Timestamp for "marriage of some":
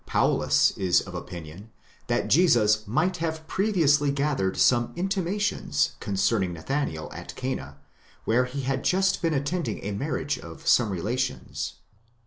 9.91-10.89